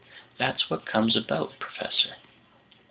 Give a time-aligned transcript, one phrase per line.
[0.39, 2.15] That's what comes about, professor.